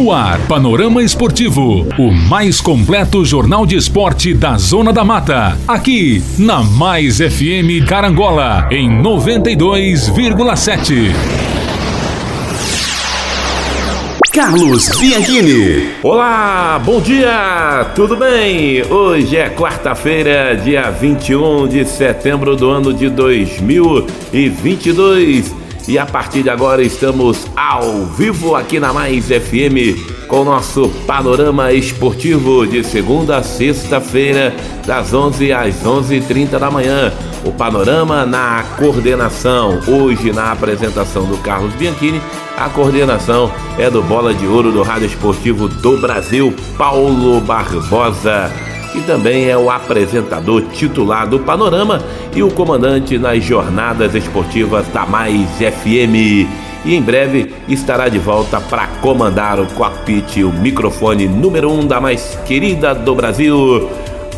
[0.00, 5.58] No ar, Panorama Esportivo, o mais completo jornal de esporte da Zona da Mata.
[5.68, 11.12] Aqui, na Mais FM Carangola, em 92,7.
[14.32, 15.90] Carlos Bianchini.
[16.02, 18.82] Olá, bom dia, tudo bem?
[18.90, 26.50] Hoje é quarta-feira, dia 21 de setembro do ano de 2022 e a partir de
[26.50, 33.38] agora estamos ao vivo aqui na Mais FM com o nosso panorama esportivo de segunda
[33.38, 34.54] a sexta-feira,
[34.86, 37.12] das 11 às 11h30 da manhã.
[37.44, 42.20] O panorama na coordenação, hoje na apresentação do Carlos Bianchini,
[42.56, 49.00] a coordenação é do Bola de Ouro do Rádio Esportivo do Brasil, Paulo Barbosa que
[49.02, 52.02] também é o apresentador titular do Panorama
[52.34, 56.48] e o comandante nas jornadas esportivas da Mais FM.
[56.84, 62.00] E em breve estará de volta para comandar o cockpit, o microfone número um da
[62.00, 63.88] mais querida do Brasil.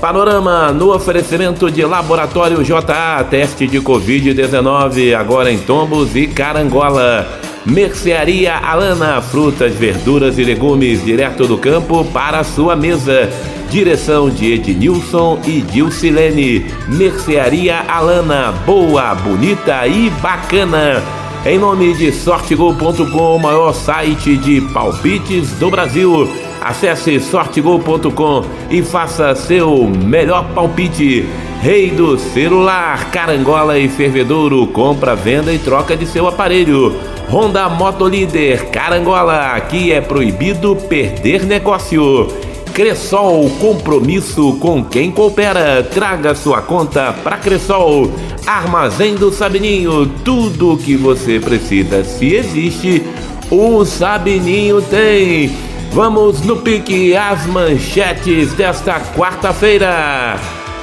[0.00, 7.24] Panorama no oferecimento de Laboratório JA, teste de Covid-19, agora em Tombos e Carangola.
[7.64, 13.30] Mercearia Alana, frutas, verduras e legumes direto do campo para a sua mesa.
[13.72, 16.66] Direção de Ednilson e Dilcilene.
[16.88, 21.02] Mercearia Alana, boa, bonita e bacana.
[21.46, 26.30] Em nome de Sortegol.com, maior site de palpites do Brasil.
[26.60, 31.26] Acesse sortegol.com e faça seu melhor palpite.
[31.62, 36.94] Rei do celular, carangola e fervedouro, compra, venda e troca de seu aparelho.
[37.30, 42.51] Honda Motolíder, carangola, aqui é proibido perder negócio.
[42.72, 45.82] Cressol, compromisso com quem coopera.
[45.82, 48.10] Traga sua conta para Cressol.
[48.46, 52.02] Armazém do Sabininho, tudo o que você precisa.
[52.02, 53.02] Se existe,
[53.50, 55.54] o Sabininho tem.
[55.92, 60.36] Vamos no pique as manchetes desta quarta-feira.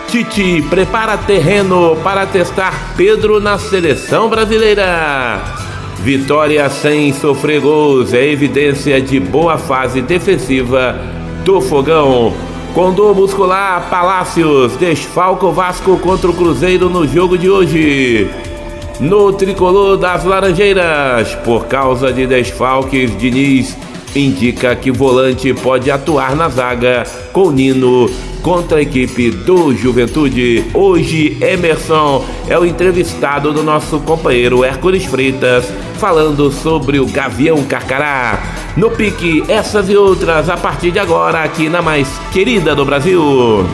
[0.08, 5.42] Tite prepara terreno para testar Pedro na seleção brasileira.
[6.04, 11.19] Vitória sem sofrer gols é evidência de boa fase defensiva
[11.50, 12.32] do Fogão.
[12.76, 18.30] Condor muscular Palácios desfalca o Vasco contra o Cruzeiro no jogo de hoje.
[19.00, 23.76] No tricolor das Laranjeiras, por causa de desfalques, Diniz
[24.16, 28.08] indica que volante pode atuar na zaga com Nino
[28.44, 30.66] contra a equipe do Juventude.
[30.72, 38.40] Hoje, Emerson é o entrevistado do nosso companheiro Hércules Freitas, falando sobre o Gavião Carcará.
[38.80, 43.66] No pique, essas e outras a partir de agora, aqui na mais querida do Brasil.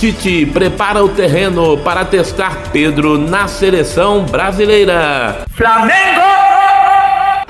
[0.01, 5.45] Tite prepara o terreno para testar Pedro na seleção brasileira.
[5.55, 6.23] Flamengo!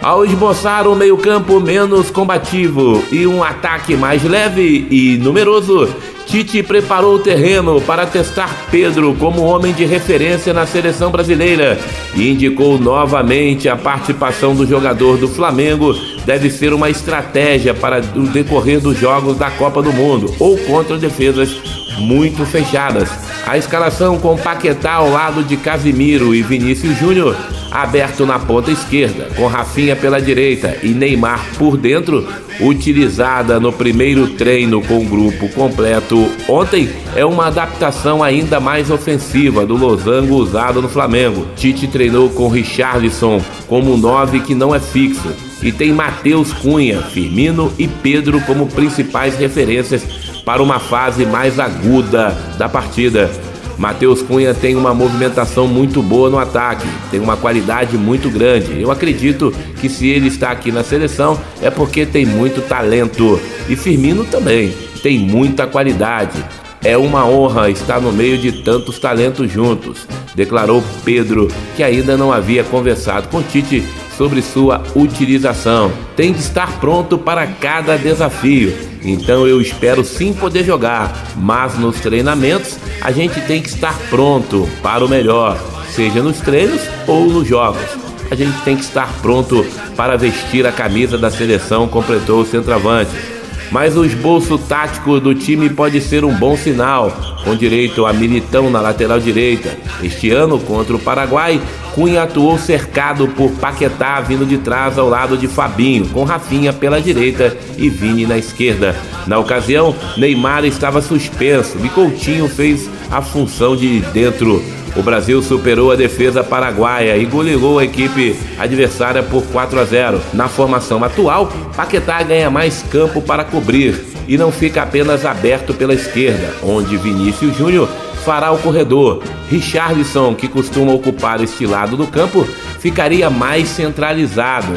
[0.02, 5.88] Ao esboçar um meio-campo menos combativo e um ataque mais leve e numeroso,
[6.26, 11.78] Tite preparou o terreno para testar Pedro como homem de referência na seleção brasileira
[12.14, 15.94] e indicou novamente a participação do jogador do Flamengo
[16.24, 20.96] deve ser uma estratégia para o decorrer dos jogos da Copa do Mundo ou contra
[20.96, 21.56] defesas
[21.98, 23.08] muito fechadas.
[23.46, 27.36] A escalação com Paquetá ao lado de Casimiro e Vinícius Júnior
[27.74, 32.24] aberto na ponta esquerda, com Rafinha pela direita e Neymar por dentro,
[32.60, 39.66] utilizada no primeiro treino com o grupo completo ontem, é uma adaptação ainda mais ofensiva
[39.66, 41.48] do losango usado no Flamengo.
[41.56, 47.72] Tite treinou com Richarlison como nove que não é fixo e tem Matheus Cunha, Firmino
[47.76, 50.04] e Pedro como principais referências
[50.44, 53.30] para uma fase mais aguda da partida.
[53.78, 58.80] Matheus Cunha tem uma movimentação muito boa no ataque, tem uma qualidade muito grande.
[58.80, 63.40] Eu acredito que se ele está aqui na seleção é porque tem muito talento.
[63.68, 66.44] E Firmino também tem muita qualidade.
[66.82, 72.30] É uma honra estar no meio de tantos talentos juntos, declarou Pedro, que ainda não
[72.30, 73.82] havia conversado com Tite
[74.16, 75.92] sobre sua utilização.
[76.16, 78.74] Tem de estar pronto para cada desafio.
[79.02, 84.68] Então eu espero sim poder jogar, mas nos treinamentos a gente tem que estar pronto
[84.82, 85.58] para o melhor,
[85.90, 87.82] seja nos treinos ou nos jogos.
[88.30, 89.64] A gente tem que estar pronto
[89.96, 93.33] para vestir a camisa da seleção, completou o centroavante.
[93.70, 97.12] Mas o esboço tático do time pode ser um bom sinal,
[97.44, 99.76] com direito a Militão na lateral direita.
[100.02, 101.60] Este ano, contra o Paraguai,
[101.94, 107.00] Cunha atuou cercado por Paquetá vindo de trás ao lado de Fabinho, com Rafinha pela
[107.00, 108.96] direita e Vini na esquerda.
[109.26, 114.62] Na ocasião, Neymar estava suspenso e Coutinho fez a função de dentro.
[114.96, 120.20] O Brasil superou a defesa paraguaia e goleou a equipe adversária por 4 a 0.
[120.32, 125.94] Na formação atual, Paquetá ganha mais campo para cobrir e não fica apenas aberto pela
[125.94, 127.88] esquerda, onde Vinícius Júnior
[128.24, 129.22] fará o corredor.
[129.50, 132.44] Richarlison, que costuma ocupar este lado do campo,
[132.78, 134.74] ficaria mais centralizado,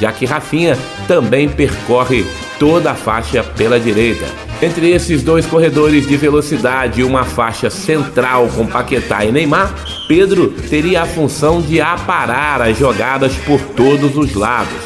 [0.00, 0.78] já que Rafinha
[1.08, 2.24] também percorre
[2.58, 4.26] toda a faixa pela direita.
[4.60, 9.74] Entre esses dois corredores de velocidade e uma faixa central com Paquetá e Neymar,
[10.08, 14.78] Pedro teria a função de aparar as jogadas por todos os lados,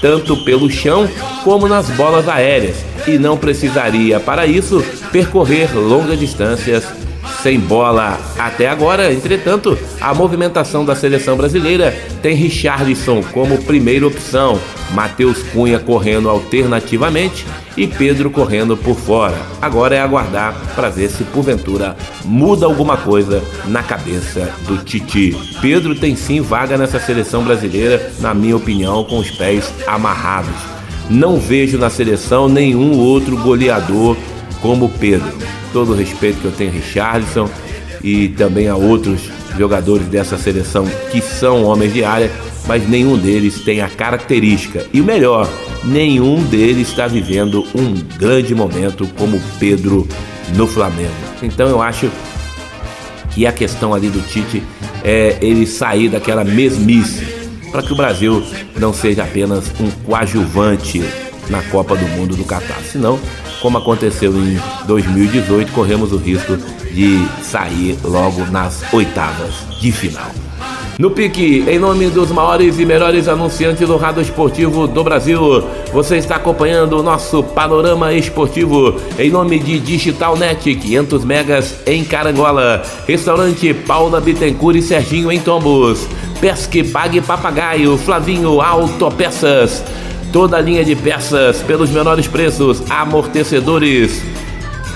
[0.00, 1.08] tanto pelo chão
[1.44, 2.76] como nas bolas aéreas,
[3.06, 6.84] e não precisaria, para isso, percorrer longas distâncias
[7.42, 9.12] sem bola até agora.
[9.12, 11.92] Entretanto, a movimentação da seleção brasileira
[12.22, 14.58] tem Richarlison como primeira opção,
[14.92, 17.44] Matheus Cunha correndo alternativamente
[17.76, 19.36] e Pedro correndo por fora.
[19.60, 25.36] Agora é aguardar para ver se porventura muda alguma coisa na cabeça do Titi.
[25.60, 30.54] Pedro tem sim vaga nessa seleção brasileira, na minha opinião, com os pés amarrados.
[31.10, 34.16] Não vejo na seleção nenhum outro goleador
[34.62, 35.30] como Pedro.
[35.72, 37.50] Todo o respeito que eu tenho a Richardson
[38.02, 39.20] e também a outros
[39.58, 42.30] jogadores dessa seleção que são homens de área,
[42.66, 44.86] mas nenhum deles tem a característica.
[44.92, 45.48] E o melhor,
[45.84, 50.08] nenhum deles está vivendo um grande momento como Pedro
[50.56, 51.12] no Flamengo.
[51.42, 52.10] Então eu acho
[53.34, 54.62] que a questão ali do Tite
[55.04, 57.26] é ele sair daquela mesmice
[57.70, 58.42] para que o Brasil
[58.76, 61.02] não seja apenas um coadjuvante
[61.48, 62.78] na Copa do Mundo do Catar.
[62.82, 63.18] Senão,
[63.62, 66.56] como aconteceu em 2018, corremos o risco
[66.92, 70.30] de sair logo nas oitavas de final.
[70.98, 76.16] No pique, em nome dos maiores e melhores anunciantes do rádio esportivo do Brasil, você
[76.16, 82.82] está acompanhando o nosso panorama esportivo em nome de Digital Net 500 megas em Carangola,
[83.06, 86.06] Restaurante Paula Bittencourt e Serginho em Tombos,
[86.40, 89.82] Pesque Pague Papagaio, Flavinho Autopeças,
[90.32, 94.22] toda a linha de peças pelos menores preços, amortecedores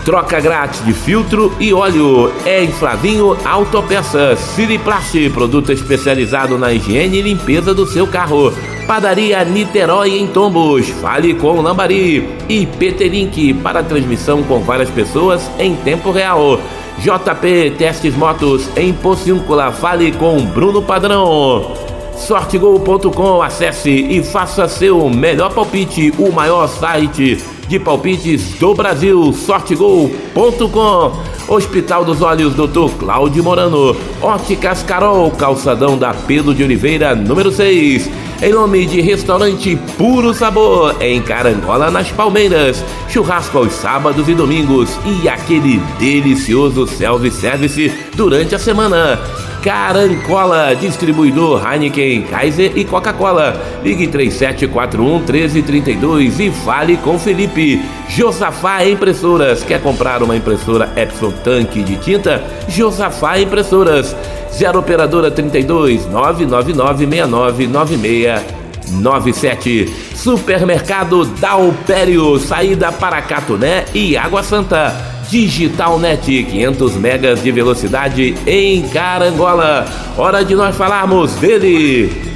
[0.07, 2.33] Troca grátis de filtro e óleo.
[2.45, 4.39] É em Flavinho Autopeças.
[4.39, 8.55] Siriplast, produto especializado na higiene e limpeza do seu carro.
[8.87, 10.89] Padaria Niterói em Tombos.
[10.89, 12.37] Fale com Lambari.
[12.49, 16.61] E PT-Link para transmissão com várias pessoas em tempo real.
[17.01, 19.73] JP Testes Motos em Pociúncula.
[19.73, 21.86] Fale com Bruno Padrão.
[22.17, 31.13] Sortegol.com, acesse e faça seu melhor palpite, o maior site de palpites do Brasil, sortegol.com.
[31.49, 32.91] Hospital dos Olhos, Dr.
[32.99, 33.97] Cláudio Morano.
[34.21, 38.11] Óticas Carol, calçadão da Pedro de Oliveira, número 6.
[38.43, 42.85] Em nome de Restaurante Puro Sabor, em Carangola, nas Palmeiras.
[43.09, 49.19] Churrasco aos sábados e domingos e aquele delicioso self-service durante a semana.
[49.67, 53.61] Carancola, distribuidor Heineken, Kaiser e Coca-Cola.
[53.83, 57.83] Ligue 3741 1332 e fale com Felipe.
[58.09, 59.65] Josafá Impressoras.
[59.65, 62.45] Quer comprar uma impressora Epson Tanque de tinta?
[62.69, 64.15] Josafá Impressoras.
[64.53, 68.56] 0 operadora 32 999 69 96
[68.91, 69.93] 97.
[70.15, 75.17] Supermercado Dalpério, saída para Catuné e Água Santa.
[75.29, 79.87] Digital Net, 500 megas de velocidade em Carangola.
[80.17, 82.27] Hora de nós falarmos dele.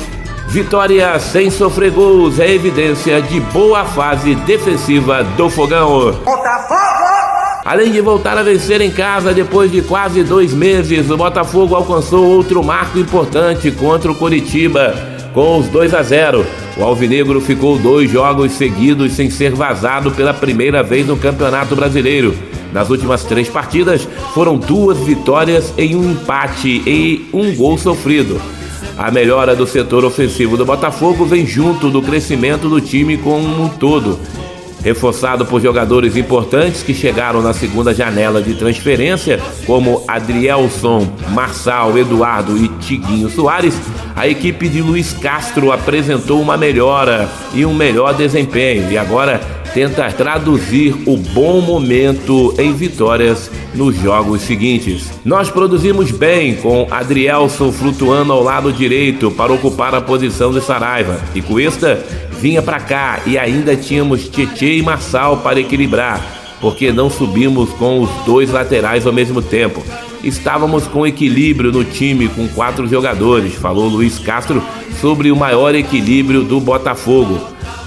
[0.49, 6.21] Vitória sem sofrer gols é evidência de boa fase defensiva do Fogão.
[7.65, 12.27] Além de voltar a vencer em casa depois de quase dois meses, o Botafogo alcançou
[12.27, 16.45] outro marco importante contra o Coritiba com os 2 a 0.
[16.77, 22.35] O Alvinegro ficou dois jogos seguidos sem ser vazado pela primeira vez no Campeonato Brasileiro.
[22.73, 28.41] Nas últimas três partidas, foram duas vitórias em um empate e um gol sofrido.
[28.97, 33.69] A melhora do setor ofensivo do Botafogo vem junto do crescimento do time como um
[33.69, 34.19] todo
[34.83, 42.57] reforçado por jogadores importantes que chegaram na segunda janela de transferência, como Adrielson, Marçal, Eduardo
[42.57, 43.79] e Tiguinho Soares,
[44.17, 49.41] a equipe de Luiz Castro apresentou uma melhora e um melhor desempenho e agora
[49.73, 55.11] tenta traduzir o bom momento em vitórias nos jogos seguintes.
[55.25, 61.21] Nós produzimos bem com Adrielson flutuando ao lado direito para ocupar a posição de Saraiva
[61.35, 62.05] e Cuesta
[62.41, 68.01] vinha para cá e ainda tínhamos Tietê e Marçal para equilibrar, porque não subimos com
[68.01, 69.85] os dois laterais ao mesmo tempo.
[70.25, 74.63] Estávamos com equilíbrio no time com quatro jogadores, falou Luiz Castro
[75.01, 77.39] sobre o maior equilíbrio do Botafogo.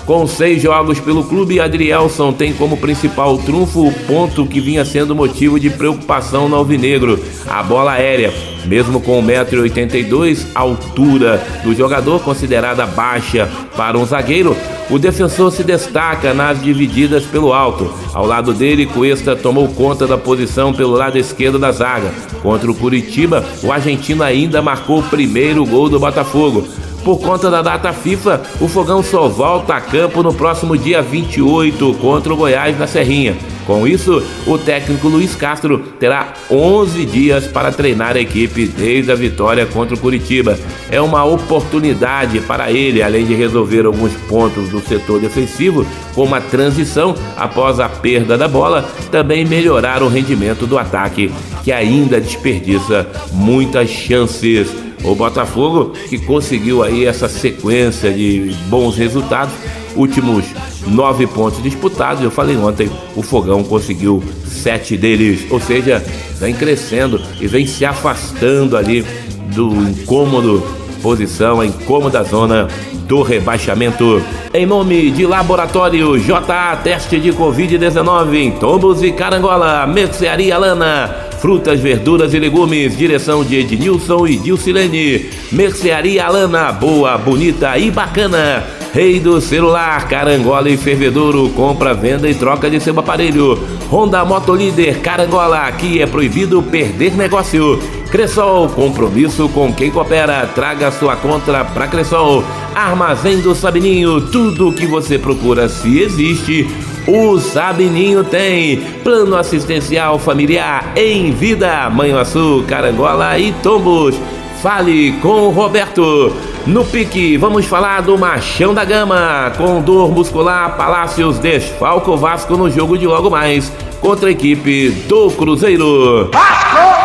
[0.05, 5.15] Com seis jogos pelo clube, Adrielson tem como principal trunfo o ponto que vinha sendo
[5.15, 7.17] motivo de preocupação no Alvinegro,
[7.48, 8.33] a bola aérea.
[8.65, 14.57] Mesmo com 1,82m, altura do jogador considerada baixa para um zagueiro,
[14.89, 17.89] o defensor se destaca nas divididas pelo alto.
[18.13, 22.12] Ao lado dele, Cuesta tomou conta da posição pelo lado esquerdo da zaga.
[22.41, 26.67] Contra o Curitiba, o argentino ainda marcou o primeiro gol do Botafogo.
[27.03, 31.95] Por conta da data FIFA, o Fogão só volta a campo no próximo dia 28
[31.95, 33.36] contra o Goiás na Serrinha.
[33.65, 39.15] Com isso, o técnico Luiz Castro terá 11 dias para treinar a equipe desde a
[39.15, 40.57] vitória contra o Curitiba.
[40.89, 46.41] É uma oportunidade para ele, além de resolver alguns pontos do setor defensivo, como a
[46.41, 51.31] transição após a perda da bola, também melhorar o rendimento do ataque,
[51.63, 54.69] que ainda desperdiça muitas chances.
[55.03, 59.53] O Botafogo que conseguiu aí essa sequência de bons resultados,
[59.95, 60.45] últimos
[60.88, 62.24] nove pontos disputados.
[62.24, 66.03] Eu falei ontem, o Fogão conseguiu sete deles, ou seja,
[66.39, 69.05] vem crescendo e vem se afastando ali
[69.53, 70.63] do incômodo
[71.01, 72.69] posição, a incômoda zona
[73.07, 74.24] do rebaixamento.
[74.53, 81.81] Em nome de Laboratório JA Teste de Covid-19 em Tombos e Carangola, Mercearia Lana, frutas,
[81.81, 88.63] verduras e legumes, direção de Ednilson e Dilcilene, Mercearia Lana, boa, bonita e bacana.
[88.93, 93.62] Rei do celular, Carangola e Fervedouro, compra, venda e troca de seu aparelho.
[93.91, 97.77] Honda Motolíder, Carangola, aqui é proibido perder negócio.
[98.09, 100.47] Cressol, compromisso com quem coopera.
[100.55, 102.41] Traga sua contra para Cressol.
[102.73, 106.69] Armazém do Sabininho, tudo o que você procura se existe.
[107.05, 114.15] O Sabininho tem plano assistencial familiar em vida, Manhuaçu, Carangola e Tombos.
[114.62, 116.33] Fale com o Roberto.
[116.65, 119.51] No pique, vamos falar do Machão da Gama.
[119.57, 123.69] Com dor muscular, Palácios desfalca o Vasco no jogo de logo mais
[124.00, 126.31] contra a equipe do Cruzeiro.
[126.31, 127.03] Vasco!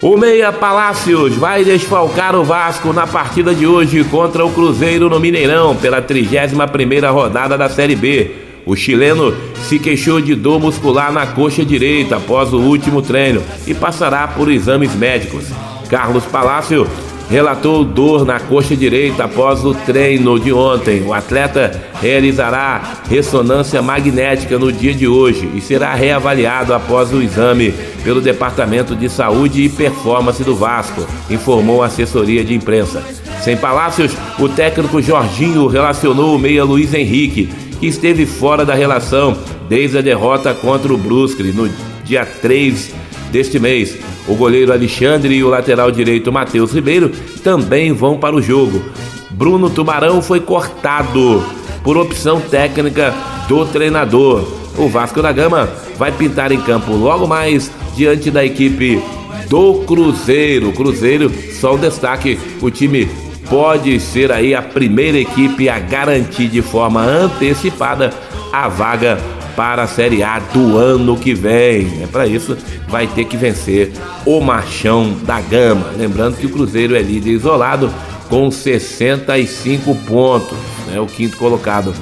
[0.00, 5.20] O Meia Palácios vai desfalcar o Vasco na partida de hoje contra o Cruzeiro no
[5.20, 8.43] Mineirão pela 31ª rodada da Série B.
[8.66, 13.74] O chileno se queixou de dor muscular na coxa direita após o último treino e
[13.74, 15.44] passará por exames médicos.
[15.88, 16.86] Carlos Palácio
[17.28, 21.02] relatou dor na coxa direita após o treino de ontem.
[21.02, 27.74] O atleta realizará ressonância magnética no dia de hoje e será reavaliado após o exame
[28.02, 33.02] pelo Departamento de Saúde e Performance do Vasco, informou a assessoria de imprensa.
[33.42, 39.36] Sem Palácios, o técnico Jorginho relacionou o meia Luiz Henrique, que esteve fora da relação
[39.68, 41.68] desde a derrota contra o Brusque no
[42.04, 42.94] dia 3
[43.30, 43.96] deste mês.
[44.26, 47.10] O goleiro Alexandre e o lateral direito Matheus Ribeiro
[47.42, 48.82] também vão para o jogo.
[49.30, 51.44] Bruno Tubarão foi cortado
[51.82, 53.14] por opção técnica
[53.48, 54.46] do treinador.
[54.78, 59.02] O Vasco da Gama vai pintar em campo logo mais diante da equipe
[59.48, 60.72] do Cruzeiro.
[60.72, 63.08] Cruzeiro, só um destaque: o time
[63.48, 68.10] pode ser aí a primeira equipe a garantir de forma antecipada
[68.52, 69.18] a vaga
[69.56, 72.02] para a Série A do ano que vem.
[72.02, 72.56] É para isso
[72.88, 73.92] vai ter que vencer
[74.26, 75.90] o Machão da Gama.
[75.96, 77.92] Lembrando que o Cruzeiro é líder isolado
[78.28, 80.58] com 65 pontos.
[80.86, 81.00] Né?
[81.00, 81.94] O quinto colocado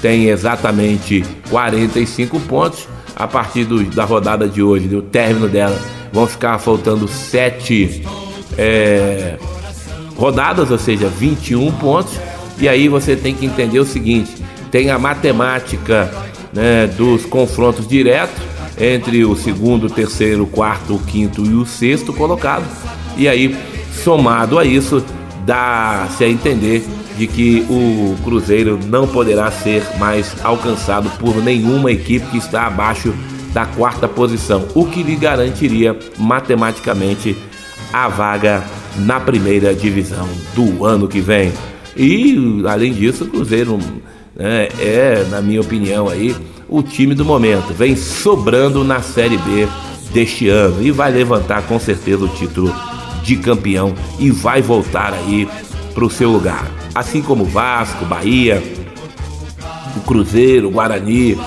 [0.00, 2.88] tem exatamente 45 pontos.
[3.16, 5.78] A partir do, da rodada de hoje, do término dela,
[6.10, 8.02] vão ficar faltando sete
[8.56, 9.36] é,
[10.20, 12.12] rodadas, ou seja, 21 pontos.
[12.58, 14.30] E aí você tem que entender o seguinte:
[14.70, 16.12] tem a matemática
[16.52, 18.38] né, dos confrontos diretos
[18.78, 22.64] entre o segundo, terceiro, quarto, quinto e o sexto colocado.
[23.16, 23.56] E aí,
[24.04, 25.02] somado a isso,
[25.44, 26.86] dá-se a entender
[27.16, 33.14] de que o Cruzeiro não poderá ser mais alcançado por nenhuma equipe que está abaixo
[33.52, 37.36] da quarta posição, o que lhe garantiria matematicamente
[37.92, 38.62] a vaga
[38.96, 41.52] na primeira divisão do ano que vem.
[41.96, 43.78] E além disso, o Cruzeiro
[44.34, 46.34] né, é, na minha opinião, aí
[46.68, 47.74] o time do momento.
[47.74, 49.68] Vem sobrando na Série B
[50.12, 52.74] deste ano e vai levantar com certeza o título
[53.22, 55.48] de campeão e vai voltar aí
[55.92, 56.70] para o seu lugar.
[56.94, 58.62] Assim como Vasco, Bahia,
[59.96, 61.38] o Cruzeiro, o Guarani,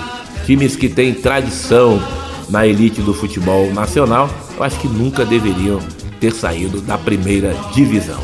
[0.45, 2.01] times que têm tradição
[2.49, 5.79] na elite do futebol nacional, eu acho que nunca deveriam
[6.23, 8.21] ter saído da primeira divisão.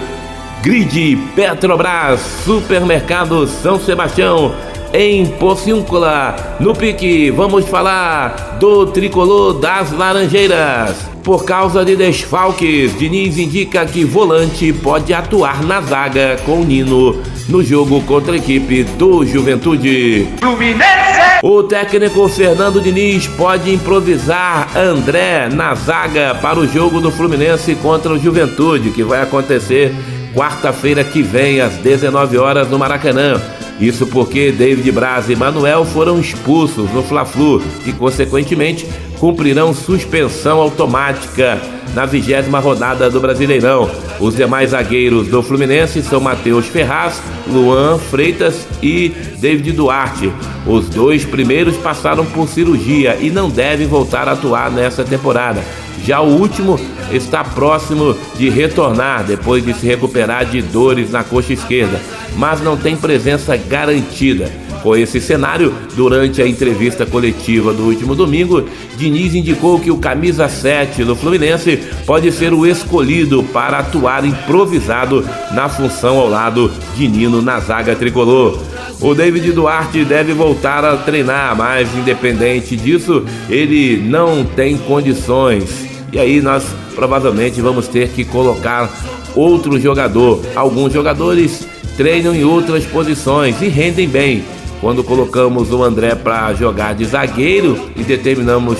[0.61, 4.53] Grid Petrobras, Supermercado São Sebastião
[4.93, 6.57] em Pociúncula.
[6.59, 11.09] No pique, vamos falar do tricolor das Laranjeiras.
[11.23, 17.63] Por causa de desfalques, Diniz indica que volante pode atuar na zaga com Nino no
[17.63, 20.27] jogo contra a equipe do Juventude.
[20.39, 21.21] Fluminense!
[21.43, 28.13] O técnico Fernando Diniz pode improvisar André na zaga para o jogo do Fluminense contra
[28.13, 29.93] o Juventude, que vai acontecer
[30.33, 33.41] quarta-feira que vem, às 19 horas, no Maracanã.
[33.81, 38.87] Isso porque David Braz e Manuel foram expulsos no Fla-Flu e, consequentemente,
[39.19, 41.59] cumprirão suspensão automática
[41.95, 43.89] na vigésima rodada do Brasileirão.
[44.19, 50.31] Os demais zagueiros do Fluminense são Matheus Ferraz, Luan Freitas e David Duarte.
[50.67, 55.61] Os dois primeiros passaram por cirurgia e não devem voltar a atuar nessa temporada.
[56.05, 56.79] Já o último
[57.11, 62.01] está próximo de retornar depois de se recuperar de dores na coxa esquerda,
[62.35, 64.51] mas não tem presença garantida.
[64.81, 68.65] Com esse cenário, durante a entrevista coletiva do último domingo,
[68.97, 75.23] Diniz indicou que o camisa 7 do Fluminense pode ser o escolhido para atuar improvisado
[75.51, 78.59] na função ao lado de Nino na zaga tricolor.
[78.99, 85.90] O David Duarte deve voltar a treinar, mas independente disso, ele não tem condições.
[86.11, 88.89] E aí nós provavelmente vamos ter que colocar
[89.35, 90.41] outro jogador.
[90.55, 94.43] Alguns jogadores treinam em outras posições e rendem bem.
[94.79, 98.77] Quando colocamos o André para jogar de zagueiro e determinamos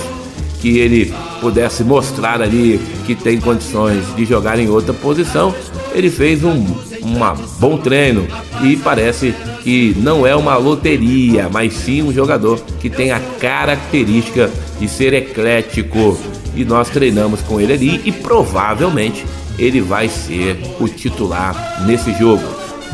[0.60, 5.54] que ele pudesse mostrar ali que tem condições de jogar em outra posição,
[5.94, 6.64] ele fez um
[7.02, 8.26] uma bom treino
[8.62, 14.50] e parece que não é uma loteria, mas sim um jogador que tem a característica
[14.78, 16.16] de ser eclético.
[16.54, 19.24] E nós treinamos com ele ali e provavelmente
[19.58, 22.42] ele vai ser o titular nesse jogo.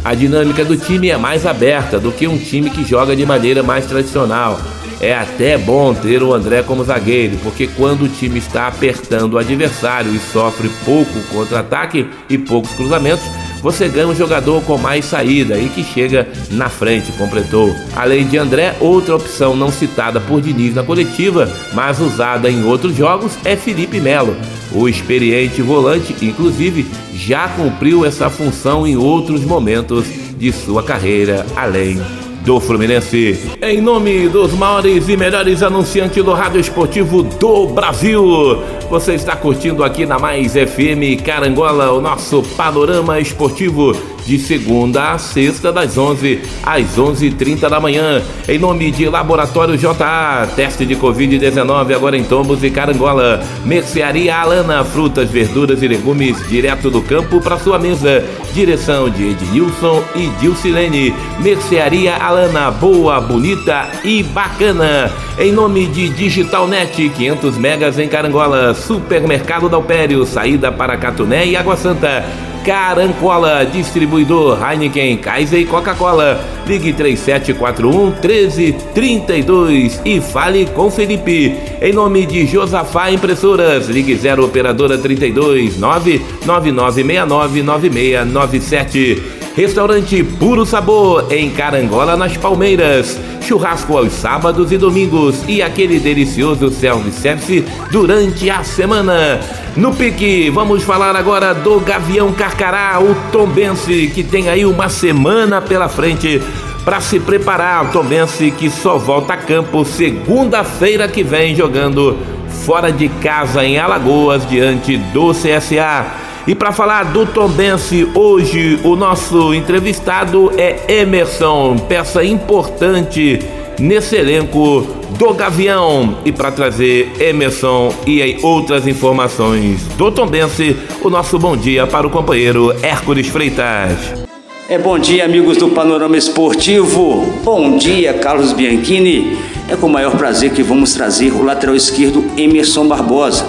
[0.04, 3.62] A dinâmica do time é mais aberta do que um time que joga de maneira
[3.62, 4.58] mais tradicional.
[5.00, 9.38] É até bom ter o André como zagueiro, porque quando o time está apertando o
[9.38, 13.24] adversário e sofre pouco contra-ataque e poucos cruzamentos,
[13.62, 17.74] você ganha um jogador com mais saída e que chega na frente, completou.
[17.96, 22.96] Além de André, outra opção não citada por Diniz na coletiva, mas usada em outros
[22.96, 24.36] jogos, é Felipe Melo.
[24.72, 30.06] O experiente volante, inclusive, já cumpriu essa função em outros momentos
[30.38, 32.00] de sua carreira, além
[32.48, 33.38] do Fluminense.
[33.60, 39.84] Em nome dos maiores e melhores anunciantes do rádio esportivo do Brasil, você está curtindo
[39.84, 43.94] aqui na Mais FM Carangola o nosso panorama esportivo
[44.28, 48.22] de segunda a sexta, das 11 às 11h30 da manhã.
[48.46, 53.42] Em nome de Laboratório JA, teste de Covid-19 agora em Tombos e Carangola.
[53.64, 58.22] Mercearia Alana, frutas, verduras e legumes direto do campo para sua mesa.
[58.52, 61.14] Direção de Ednilson e Dilcilene.
[61.40, 65.10] Mercearia Alana, boa, bonita e bacana.
[65.38, 68.74] Em nome de Digitalnet, 500 megas em Carangola.
[68.74, 72.26] Supermercado Dalpério, saída para Catuné e Água Santa.
[72.68, 76.38] Carancola, distribuidor Heineken, Kaiser e Coca-Cola.
[76.66, 81.56] Ligue 3741 1332 e fale com Felipe.
[81.80, 89.22] Em nome de Josafá Impressoras, ligue 0 operadora 32 99969 9697.
[89.56, 96.70] Restaurante Puro Sabor em Carangola nas Palmeiras churrasco aos sábados e domingos e aquele delicioso
[96.70, 99.40] self-service durante a semana.
[99.78, 105.60] No pique, vamos falar agora do Gavião Carcará, o Tombense, que tem aí uma semana
[105.60, 106.42] pela frente
[106.84, 107.84] para se preparar.
[107.84, 112.18] O Tombense que só volta a campo segunda-feira que vem jogando
[112.66, 116.06] fora de casa em Alagoas diante do CSA.
[116.44, 123.38] E para falar do Tombense, hoje o nosso entrevistado é Emerson, peça importante
[123.78, 124.86] nesse elenco
[125.18, 126.18] do Gavião.
[126.24, 132.10] E para trazer Emerson e outras informações do Tombense, o nosso bom dia para o
[132.10, 134.28] companheiro Hércules Freitas.
[134.68, 137.24] É bom dia, amigos do Panorama Esportivo.
[137.42, 139.38] Bom dia, Carlos Bianchini.
[139.66, 143.46] É com o maior prazer que vamos trazer o lateral esquerdo Emerson Barbosa,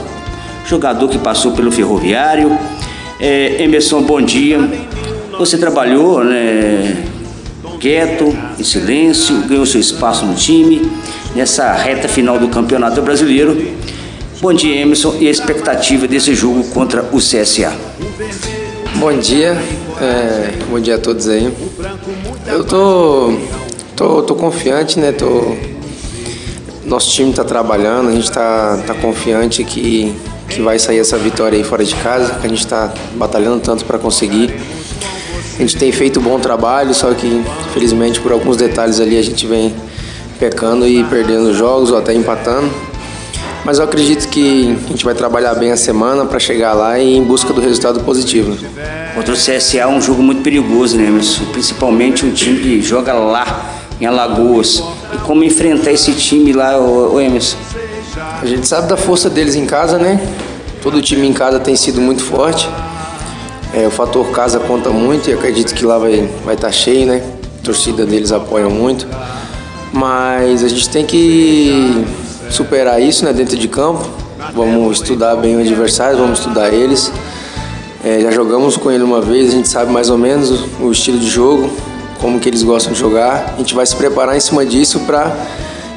[0.65, 2.57] jogador que passou pelo Ferroviário,
[3.19, 4.59] é, Emerson, bom dia.
[5.37, 7.03] Você trabalhou né,
[7.79, 10.91] quieto, em silêncio, ganhou seu espaço no time
[11.35, 13.57] nessa reta final do Campeonato Brasileiro.
[14.41, 17.73] Bom dia, Emerson, e a expectativa desse jogo contra o CSA.
[18.95, 19.57] Bom dia,
[20.01, 21.53] é, bom dia a todos aí.
[22.47, 23.33] Eu tô,
[23.95, 25.11] tô, tô confiante, né?
[25.11, 25.55] Tô,
[26.85, 30.15] nosso time está trabalhando, a gente está tá confiante que
[30.49, 33.85] que vai sair essa vitória aí fora de casa, que a gente está batalhando tanto
[33.85, 34.53] para conseguir.
[35.60, 37.28] A gente tem feito um bom trabalho, só que
[37.67, 39.76] infelizmente por alguns detalhes ali a gente vem
[40.39, 42.72] pecando e perdendo jogos ou até empatando.
[43.65, 47.13] Mas eu acredito que a gente vai trabalhar bem a semana para chegar lá e
[47.13, 48.58] em busca do resultado positivo.
[49.13, 51.43] Contra o CSA é um jogo muito perigoso, né, Emerson?
[51.52, 53.69] Principalmente um time que joga lá
[54.00, 54.82] em Alagoas.
[55.13, 57.58] E como enfrentar esse time lá, o Emerson?
[58.41, 60.26] A gente sabe da força deles em casa, né?
[60.82, 62.69] Todo time em casa tem sido muito forte.
[63.79, 67.05] É, o fator casa conta muito e acredito que lá vai estar vai tá cheio,
[67.05, 67.23] né?
[67.61, 69.07] A torcida deles apoia muito.
[69.93, 72.05] Mas a gente tem que
[72.49, 74.05] superar isso né, dentro de campo.
[74.53, 77.09] Vamos estudar bem o adversário, vamos estudar eles.
[78.03, 80.91] É, já jogamos com ele uma vez, a gente sabe mais ou menos o, o
[80.91, 81.69] estilo de jogo,
[82.19, 83.53] como que eles gostam de jogar.
[83.55, 85.33] A gente vai se preparar em cima disso para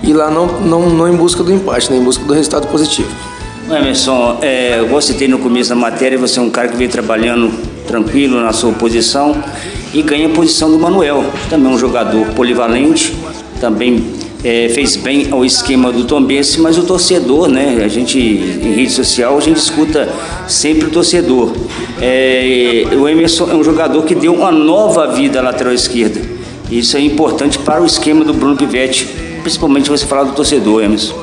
[0.04, 3.10] e lá não, não, não em busca do empate, né, em busca do resultado positivo.
[3.70, 7.50] Emerson, é, eu citei no começo da matéria, você é um cara que vem trabalhando
[7.86, 9.36] tranquilo na sua posição
[9.94, 13.14] e ganha a posição do Manuel, também um jogador polivalente,
[13.60, 14.04] também
[14.44, 17.82] é, fez bem ao esquema do Tombense, mas o torcedor, né?
[17.84, 20.08] A gente em rede social a gente escuta
[20.48, 21.52] sempre o torcedor.
[22.00, 26.20] É, o Emerson é um jogador que deu uma nova vida à lateral esquerda.
[26.70, 31.14] Isso é importante para o esquema do Bruno Pivetti principalmente você falar do torcedor, Emerson.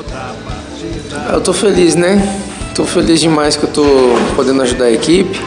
[1.32, 2.20] Eu tô feliz, né?
[2.74, 3.84] Tô feliz demais que eu tô
[4.34, 5.40] podendo ajudar a equipe.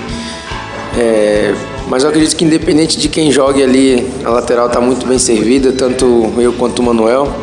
[0.97, 1.53] É,
[1.87, 5.73] mas eu acredito que independente de quem jogue ali, a lateral está muito bem servida,
[5.73, 7.33] tanto eu quanto o Manuel.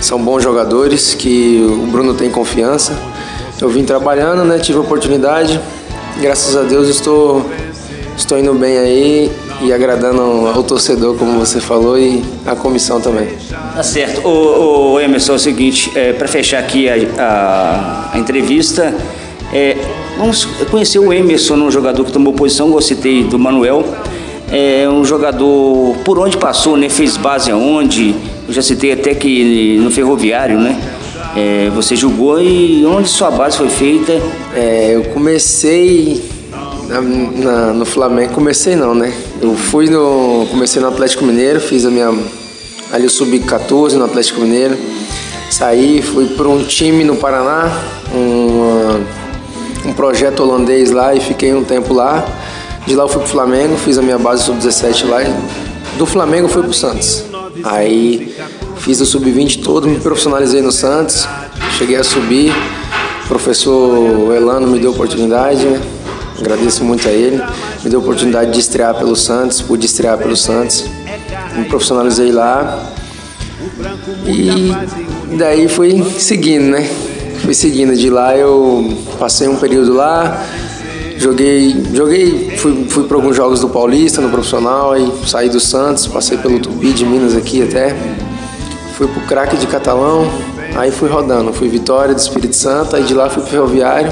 [0.00, 2.98] São bons jogadores que o Bruno tem confiança.
[3.60, 4.58] Eu vim trabalhando, né?
[4.58, 5.60] Tive a oportunidade.
[6.20, 7.48] Graças a Deus estou
[8.16, 13.28] estou indo bem aí e agradando ao torcedor, como você falou, e a comissão também.
[13.74, 14.26] Tá certo.
[14.26, 18.94] O, o Emerson, é o seguinte, é, para fechar aqui a, a, a entrevista,
[19.52, 19.76] é,
[20.16, 23.84] vamos conhecer o Emerson, um jogador que tomou posição, eu citei do Manuel,
[24.52, 26.88] é um jogador por onde passou, né?
[26.88, 28.14] Fez base aonde,
[28.48, 30.80] eu já citei até que no Ferroviário, né?
[31.36, 34.20] É, você jogou e onde sua base foi feita?
[34.54, 36.20] É, eu comecei
[36.90, 39.12] na, na, no Flamengo, comecei não, né?
[39.40, 40.46] Eu fui no.
[40.50, 42.12] Comecei no Atlético Mineiro, fiz a minha.
[42.92, 44.76] Ali o Sub-14 no Atlético Mineiro.
[45.48, 47.70] Saí, fui para um time no Paraná,
[48.14, 52.24] um, um projeto holandês lá e fiquei um tempo lá.
[52.86, 55.18] De lá eu fui pro Flamengo, fiz a minha base Sub-17 lá.
[55.96, 57.24] Do Flamengo fui pro Santos.
[57.62, 58.34] Aí
[58.78, 61.28] fiz o Sub-20 todo, me profissionalizei no Santos,
[61.78, 62.52] cheguei a subir.
[63.24, 65.80] O professor Elano me deu oportunidade, né?
[66.40, 67.42] Agradeço muito a ele.
[67.84, 70.86] Me deu a oportunidade de estrear pelo Santos, pude estrear pelo Santos.
[71.56, 72.92] Me profissionalizei lá.
[74.26, 76.88] E daí fui seguindo, né?
[77.42, 77.94] Fui seguindo.
[77.94, 80.42] De lá eu passei um período lá,
[81.18, 86.06] joguei, joguei, fui, fui para alguns jogos do Paulista no profissional, aí saí do Santos,
[86.06, 87.94] passei pelo Tupi de Minas aqui até.
[88.96, 90.26] Fui pro craque de Catalão,
[90.74, 94.10] aí fui rodando, fui Vitória do Espírito Santo, aí de lá fui pro Ferroviário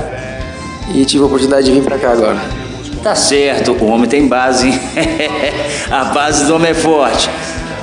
[0.94, 2.40] e tive a oportunidade de vir para cá agora.
[3.02, 4.68] Tá certo, o homem tem base.
[5.90, 7.30] a base do homem é forte.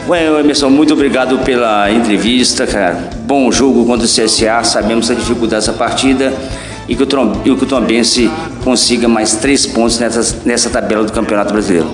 [0.07, 3.09] Ué, Emerson, muito obrigado pela entrevista, cara.
[3.21, 6.33] Bom jogo contra o CSA, sabemos a dificuldade dessa partida
[6.87, 8.29] e que o, Tom, e que o Tombense
[8.63, 11.89] consiga mais três pontos nessa, nessa tabela do Campeonato Brasileiro.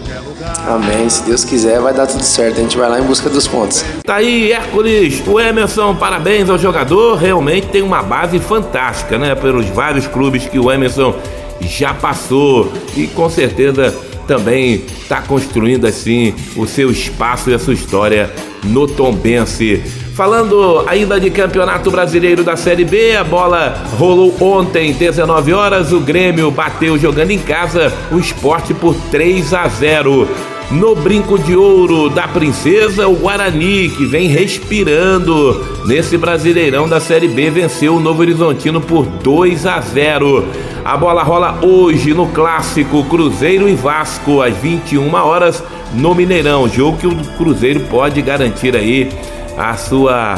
[0.68, 1.10] Amém.
[1.10, 2.60] Se Deus quiser, vai dar tudo certo.
[2.60, 3.84] A gente vai lá em busca dos pontos.
[4.04, 5.22] Tá aí, Hércules.
[5.28, 7.16] O Emerson, parabéns ao jogador.
[7.16, 9.36] Realmente tem uma base fantástica, né?
[9.36, 11.16] Pelos vários clubes que o Emerson
[11.62, 12.72] já passou.
[12.96, 13.94] E com certeza
[14.28, 18.32] também está construindo assim o seu espaço e a sua história
[18.64, 20.01] no Tombense.
[20.15, 26.02] Falando ainda de Campeonato Brasileiro da Série B, a bola rolou ontem, 19 horas, o
[26.02, 30.28] Grêmio bateu jogando em casa o esporte por 3 a 0.
[30.69, 37.28] No brinco de ouro da princesa, o Guarani, que vem respirando nesse Brasileirão da Série
[37.30, 40.45] B, venceu o Novo Horizontino por 2 a 0.
[40.84, 46.97] A bola rola hoje no clássico Cruzeiro e Vasco às 21 horas no Mineirão, jogo
[46.97, 49.10] que o Cruzeiro pode garantir aí
[49.58, 50.36] a sua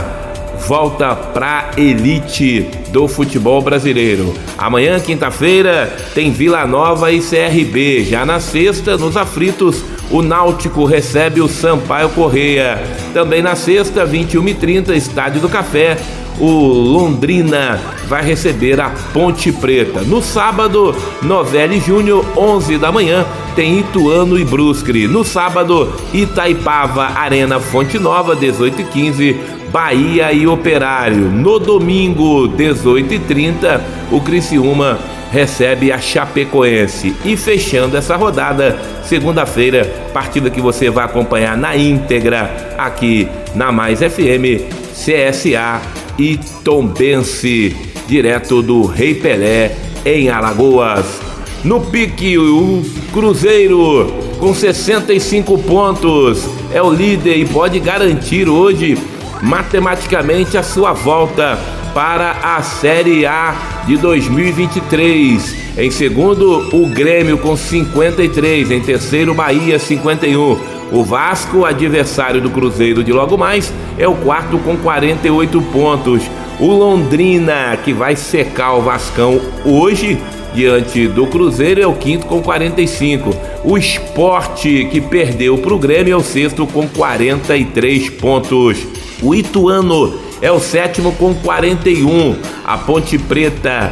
[0.67, 4.33] volta para elite do futebol brasileiro.
[4.57, 8.05] Amanhã, quinta-feira, tem Vila Nova e CRB.
[8.05, 12.79] Já na sexta, nos aflitos, o Náutico recebe o Sampaio Correia.
[13.15, 15.97] Também na sexta, 21h30, Estádio do Café,
[16.39, 20.01] o Londrina vai receber a Ponte Preta.
[20.01, 25.07] No sábado, Novelli Júnior, 11 da manhã, tem Ituano e Brusque.
[25.07, 29.39] No sábado, Itaipava, Arena Fonte Nova, 18 e 15,
[29.71, 31.31] Bahia e Operário.
[31.31, 34.99] No domingo, 18 e 30, o Criciúma
[35.33, 37.15] recebe a Chapecoense.
[37.25, 43.97] E fechando essa rodada, segunda-feira, partida que você vai acompanhar na íntegra aqui na Mais
[43.99, 44.61] FM,
[44.93, 45.81] CSA
[46.19, 47.75] e Tombense,
[48.07, 51.19] direto do Rei Pelé em Alagoas.
[51.63, 58.99] No pique, o Cruzeiro com 65 pontos é o líder e pode garantir hoje
[59.41, 61.57] matematicamente a sua volta
[61.93, 65.63] para a Série A de 2023.
[65.77, 70.57] Em segundo, o Grêmio com 53, em terceiro, Bahia 51.
[70.91, 76.23] O Vasco, adversário do Cruzeiro de logo mais, é o quarto com 48 pontos.
[76.59, 80.19] O Londrina, que vai secar o Vascão hoje,
[80.53, 83.35] diante do Cruzeiro, é o quinto com 45.
[83.63, 89.02] O Esporte, que perdeu para o Grêmio, é o sexto com 43 pontos.
[89.23, 92.35] O Ituano é o sétimo com 41.
[92.65, 93.91] A Ponte Preta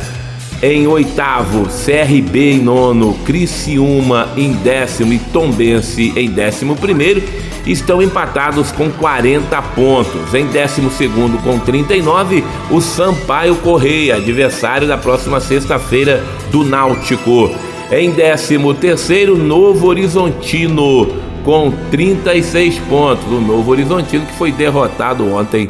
[0.61, 7.23] em oitavo, CRB em nono, Criciúma em décimo e Tombense em décimo primeiro
[7.65, 10.33] estão empatados com 40 pontos.
[10.33, 17.49] Em décimo segundo com 39, o Sampaio Correia, adversário da próxima sexta-feira do Náutico.
[17.91, 23.25] Em décimo terceiro, Novo Horizontino com 36 pontos.
[23.27, 25.69] O Novo Horizontino que foi derrotado ontem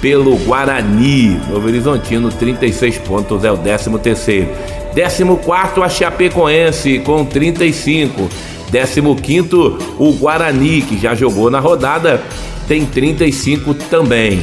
[0.00, 1.40] pelo Guarani.
[1.48, 4.48] Novo Horizontino, 36 pontos, é o 13 terceiro.
[4.94, 8.28] 14 a Chapecoense com 35.
[8.70, 9.50] 15
[9.98, 12.22] o Guarani, que já jogou na rodada,
[12.66, 14.42] tem 35 também.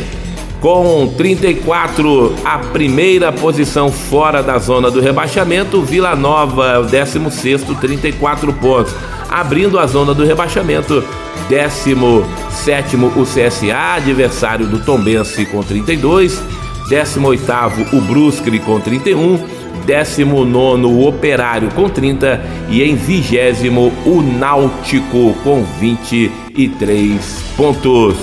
[0.61, 7.63] Com 34, a primeira posição fora da zona do rebaixamento, Vila Nova é o 16,
[7.79, 8.93] 34 pontos.
[9.29, 11.03] Abrindo a zona do rebaixamento,
[11.47, 16.41] 17 o CSA, adversário do Tombense com 32,
[16.89, 19.39] 18 o Brusque com 31,
[19.85, 23.69] 19 o Operário com 30 e em 20
[24.05, 28.15] o Náutico com 23 pontos.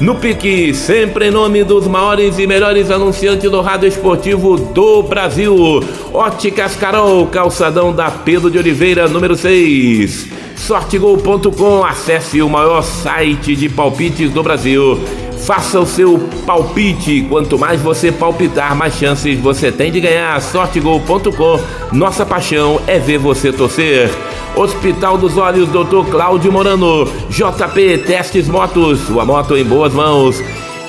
[0.00, 5.54] No pique, sempre em nome dos maiores e melhores anunciantes do rádio esportivo do Brasil.
[6.12, 10.39] Óticas Carol, calçadão da Pedro de Oliveira, número 6.
[10.60, 15.00] Sortegol.com, acesse o maior site de palpites do Brasil.
[15.38, 17.22] Faça o seu palpite.
[17.28, 20.40] Quanto mais você palpitar, mais chances você tem de ganhar.
[20.40, 21.60] Sortegol.com.
[21.92, 24.10] Nossa paixão é ver você torcer.
[24.54, 26.08] Hospital dos Olhos, Dr.
[26.10, 27.04] Cláudio Morano.
[27.30, 29.00] JP Testes Motos.
[29.00, 30.40] Sua moto em boas mãos.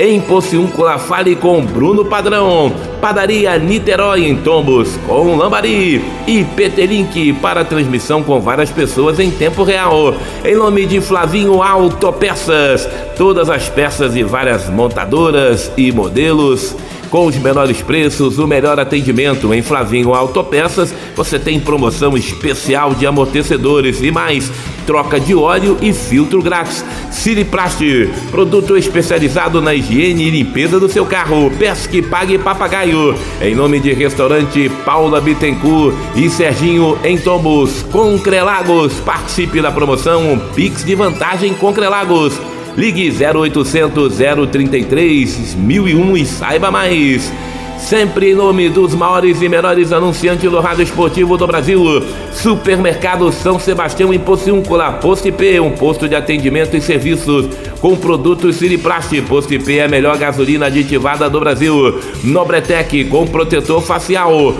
[0.02, 2.74] Em Pociúncula, fale com Bruno Padrão.
[3.00, 6.04] Padaria Niterói em Tombos, com Lambari.
[6.26, 10.16] E PT-Link para transmissão com várias pessoas em tempo real.
[10.44, 12.90] Em nome de Flavinho Autopeças.
[13.16, 16.76] Todas as peças e várias montadoras e modelos
[17.12, 23.06] com os menores preços, o melhor atendimento em Flavinho Autopeças, você tem promoção especial de
[23.06, 24.50] amortecedores e mais,
[24.92, 26.84] troca de óleo e filtro grátis.
[27.10, 27.82] Siriplast,
[28.30, 31.50] produto especializado na higiene e limpeza do seu carro.
[31.58, 33.16] Pesque, pague papagaio.
[33.42, 38.96] Em nome de restaurante Paula Bittencourt e Serginho em Tombos, Concrelagos.
[38.96, 42.38] Participe da promoção Pix de vantagem Concrelagos.
[42.76, 44.18] Ligue 0800
[44.52, 47.32] 033 1001 e saiba mais.
[47.82, 51.82] Sempre em nome dos maiores e melhores anunciantes do rádio esportivo do Brasil.
[52.32, 57.50] Supermercado São Sebastião em Pociúncula, Posto IP, um posto de atendimento e serviços
[57.82, 59.20] com produtos Siriplast.
[59.24, 62.00] Posto IP é a melhor gasolina aditivada do Brasil.
[62.24, 64.56] Nobretec com protetor facial.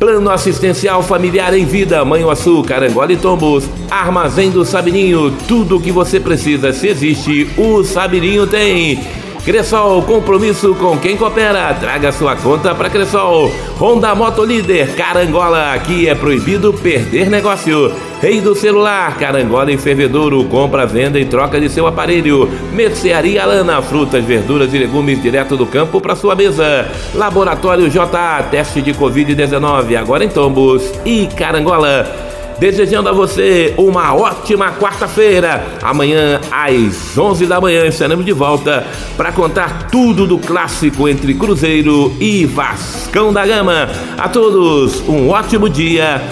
[0.00, 3.68] Plano assistencial familiar em vida, Manhuaçu, Carangola e Tombos.
[3.90, 9.25] Armazém do Sabininho, tudo o que você precisa, se existe, o Sabininho tem.
[9.46, 11.72] Cressol, compromisso com quem coopera.
[11.74, 13.48] Traga sua conta para Cressol.
[13.80, 15.72] Honda Moto Líder, Carangola.
[15.72, 17.94] Aqui é proibido perder negócio.
[18.20, 20.42] Rei do celular, Carangola em Fervedouro.
[20.46, 22.50] Compra, venda e troca de seu aparelho.
[22.72, 26.90] Mercearia Alana, frutas, verduras e legumes direto do campo para sua mesa.
[27.14, 32.26] Laboratório JA, teste de Covid-19, agora em Tombos e Carangola
[32.58, 35.64] desejando a você uma ótima quarta-feira.
[35.82, 42.14] Amanhã, às 11 da manhã, estaremos de volta para contar tudo do clássico entre Cruzeiro
[42.20, 43.88] e Vascão da Gama.
[44.16, 46.22] A todos, um ótimo dia.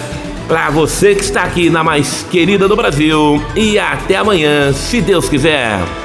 [0.47, 5.27] Para você que está aqui na mais querida do Brasil e até amanhã, se Deus
[5.27, 6.04] quiser.